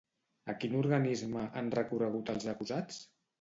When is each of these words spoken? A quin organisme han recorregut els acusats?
A 0.53 0.53
quin 0.63 0.77
organisme 0.79 1.43
han 1.61 1.69
recorregut 1.77 2.33
els 2.35 2.49
acusats? 2.55 2.99